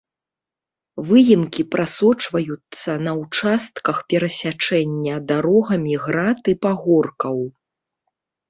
[1.09, 7.37] Выемкі прасочваюцца на участках перасячэння дарогамі град і пагоркаў.